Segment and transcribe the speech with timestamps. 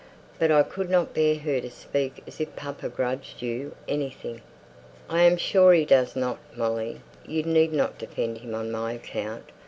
[0.39, 4.41] But I couldn't bear her to speak as if papa grudged you anything."
[5.07, 7.01] "I'm sure he doesn't, Molly.
[7.27, 9.51] You need not defend him on my account.